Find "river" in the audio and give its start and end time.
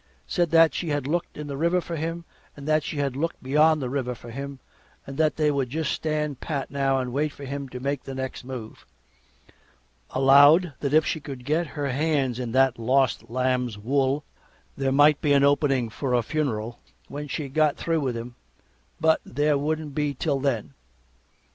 1.55-1.79, 3.87-4.15